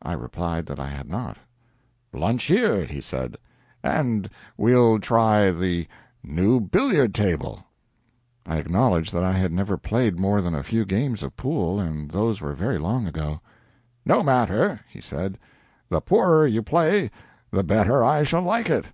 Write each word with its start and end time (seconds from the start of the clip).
I 0.00 0.14
replied 0.14 0.64
that 0.68 0.80
I 0.80 0.86
had 0.88 1.10
not. 1.10 1.36
"Lunch 2.14 2.44
here," 2.44 2.86
he 2.86 2.98
said, 3.02 3.36
"and 3.82 4.30
we'll 4.56 4.98
try 4.98 5.50
the 5.50 5.86
new 6.24 6.60
billiard 6.60 7.14
table." 7.14 7.64
I 8.46 8.56
acknowledged 8.56 9.12
that 9.12 9.22
I 9.22 9.32
had 9.32 9.52
never 9.52 9.76
played 9.76 10.18
more 10.18 10.40
than 10.40 10.54
a 10.54 10.62
few 10.62 10.86
games 10.86 11.22
of 11.22 11.36
pool, 11.36 11.78
and 11.78 12.10
those 12.10 12.38
very 12.38 12.78
long 12.78 13.06
ago. 13.06 13.42
"No 14.06 14.22
matter," 14.22 14.80
he 14.88 15.02
said 15.02 15.36
"the 15.90 16.00
poorer 16.00 16.46
you 16.46 16.62
play 16.62 17.10
the 17.50 17.62
better 17.62 18.02
I 18.02 18.22
shall 18.22 18.40
like 18.40 18.70
it." 18.70 18.86